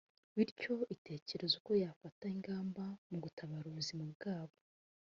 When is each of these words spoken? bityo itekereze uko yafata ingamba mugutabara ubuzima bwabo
bityo 0.37 0.73
itekereze 0.95 1.53
uko 1.59 1.71
yafata 1.83 2.23
ingamba 2.35 2.83
mugutabara 3.09 3.65
ubuzima 3.69 4.03
bwabo 4.13 4.57